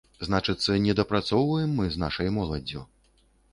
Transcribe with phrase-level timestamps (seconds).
[0.27, 2.87] Значыцца, недапрацоўваем мы з нашай моладдзю.